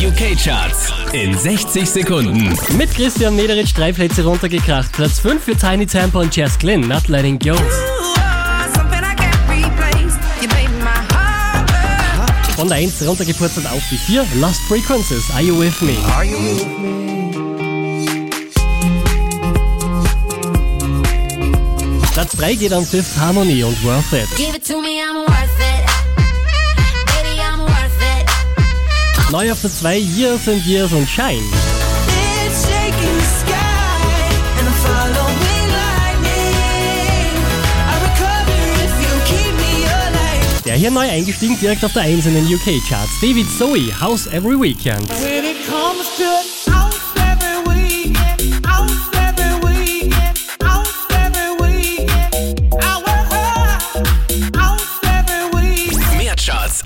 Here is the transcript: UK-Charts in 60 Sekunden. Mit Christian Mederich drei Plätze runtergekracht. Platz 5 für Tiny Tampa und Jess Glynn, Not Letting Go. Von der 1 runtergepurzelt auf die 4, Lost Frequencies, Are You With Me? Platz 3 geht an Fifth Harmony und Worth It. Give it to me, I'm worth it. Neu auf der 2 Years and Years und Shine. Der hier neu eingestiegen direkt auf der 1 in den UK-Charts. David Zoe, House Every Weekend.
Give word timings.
UK-Charts 0.00 0.94
in 1.12 1.36
60 1.36 1.86
Sekunden. 1.86 2.58
Mit 2.78 2.94
Christian 2.94 3.36
Mederich 3.36 3.74
drei 3.74 3.92
Plätze 3.92 4.24
runtergekracht. 4.24 4.90
Platz 4.92 5.18
5 5.18 5.44
für 5.44 5.54
Tiny 5.54 5.86
Tampa 5.86 6.20
und 6.20 6.34
Jess 6.34 6.58
Glynn, 6.58 6.88
Not 6.88 7.08
Letting 7.08 7.38
Go. 7.38 7.54
Von 12.56 12.68
der 12.68 12.78
1 12.78 13.06
runtergepurzelt 13.06 13.66
auf 13.66 13.82
die 13.90 13.98
4, 13.98 14.24
Lost 14.36 14.60
Frequencies, 14.68 15.30
Are 15.34 15.42
You 15.42 15.60
With 15.60 15.82
Me? 15.82 15.96
Platz 22.12 22.32
3 22.36 22.54
geht 22.54 22.72
an 22.72 22.86
Fifth 22.86 23.18
Harmony 23.18 23.62
und 23.64 23.84
Worth 23.84 24.12
It. 24.14 24.28
Give 24.38 24.56
it 24.56 24.66
to 24.66 24.80
me, 24.80 25.02
I'm 25.02 25.26
worth 25.26 25.58
it. 25.58 25.99
Neu 29.40 29.52
auf 29.52 29.62
der 29.62 29.72
2 29.72 29.96
Years 29.96 30.48
and 30.48 30.66
Years 30.66 30.92
und 30.92 31.08
Shine. 31.08 31.40
Der 40.62 40.74
hier 40.74 40.90
neu 40.90 41.08
eingestiegen 41.08 41.58
direkt 41.58 41.82
auf 41.86 41.92
der 41.94 42.02
1 42.02 42.26
in 42.26 42.34
den 42.34 42.44
UK-Charts. 42.54 43.12
David 43.22 43.46
Zoe, 43.56 43.98
House 43.98 44.26
Every 44.26 44.60
Weekend. 44.60 45.08